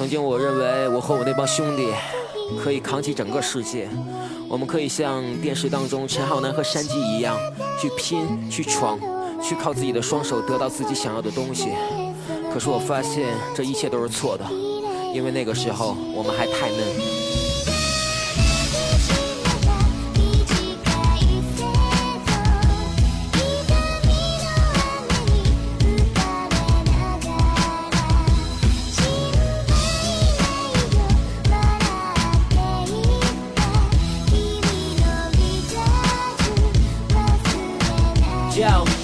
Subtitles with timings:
[0.00, 1.90] 曾经我认为我和我那帮兄弟
[2.64, 3.86] 可以扛起整个世界，
[4.48, 7.38] 我们可以像电视当中陈浩南和山鸡一样
[7.78, 8.98] 去拼、去闯、
[9.42, 11.74] 去靠自己的双手得到自己想要的东西。
[12.50, 14.46] 可是我发现这一切都是错的，
[15.12, 17.49] 因为那个时候我们还太嫩。
[38.60, 38.99] yo.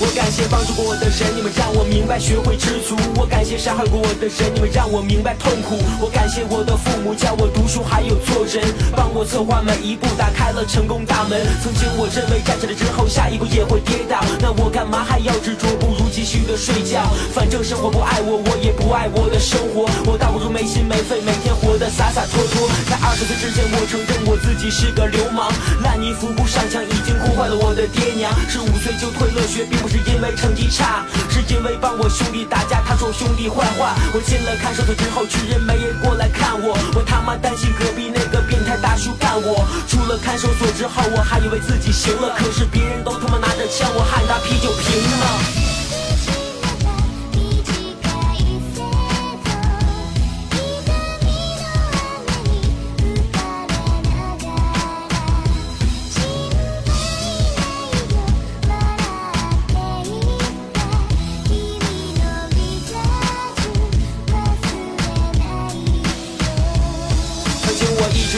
[0.00, 2.94] 我感谢帮助过我的人，你们让我明白学会知足。
[3.18, 5.74] 我感谢伤害过我的人，你们让我明白痛苦。
[6.00, 8.62] 我感谢我的父母教我读书还有做人，
[8.94, 11.42] 帮我策划每一步，打开了成功大门。
[11.58, 15.66] 曾经我认为站起来之后下一步也会跌倒，那我干嘛还要执着？
[15.82, 17.02] 不如继续的睡觉。
[17.34, 19.90] 反正生活不爱我，我也不爱我的生活。
[20.06, 22.70] 我倒不如没心没肺，每天活得洒洒脱脱。
[22.86, 25.50] 在二十岁之前，我承认我自己是个流氓。
[25.82, 28.30] 烂泥扶不上墙，已经哭坏了我的爹娘。
[28.46, 30.28] 十五岁就退了学，并不是因为。
[30.36, 33.96] 成绩差，是因为帮我兄弟打架，他说兄弟坏话。
[34.12, 39.66] 我进了看守所之后，居然没人过来看我，我他妈担心隔壁那个变态大叔干我。
[39.88, 45.00] 出了看守所之后，我还以为自己行了，可是别人都他妈拿着枪，我喊打啤酒瓶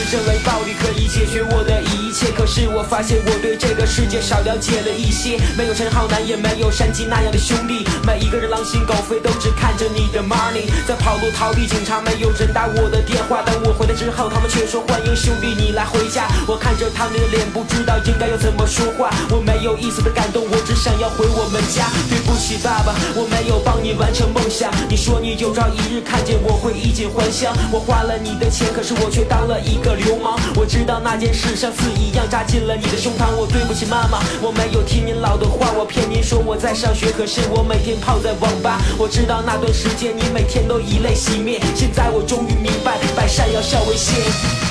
[0.09, 5.37] 认为暴力可以解决我的一切，可是我发现我对这个世界少了解了一些。
[5.57, 13.41] 没有陈浩南，也没有山鸡那样的兄弟，每一个人狼心狗肺，都只看着你的 money，在跑路逃避警察，没有人打我的电话。
[13.43, 16.27] 等我回来之后，他们却说欢迎兄弟你来回家。
[16.47, 19.09] 我看着他们的脸，不知道应该要怎么说话。
[19.29, 21.85] 我没有一丝的感动，我想要回我们家。
[22.09, 24.73] 对不起爸爸，我没有帮你完成梦想。
[24.89, 29.91] 你说你有朝一日看见我会衣锦还乡，我花了你的钱，可是我却当了一个。
[30.01, 33.29] 流氓，我知道那件事像刺一样扎进了你的胸膛。
[33.37, 38.81] 我对不起妈妈，我没有听您老的话，我骗您说我在上学，可是我每天泡在网吧。
[38.97, 44.70] 我知道那段时间你每天都以泪洗面，现在我终于明白，百善要孝为先。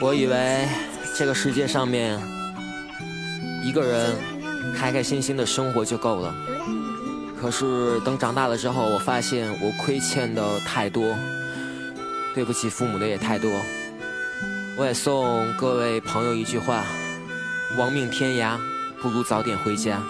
[0.00, 0.66] 我以为
[1.16, 2.18] 这个世界上面
[3.64, 4.16] 一个人
[4.76, 6.34] 开开心心的生活就够了，
[7.40, 11.16] 可是等长大了之后，我发现我亏欠的太多，
[12.34, 13.50] 对不起父母的也太多。
[14.76, 16.84] 我也送各位朋友一句话：
[17.78, 18.58] 亡命天涯，
[19.00, 20.02] 不如早点回家。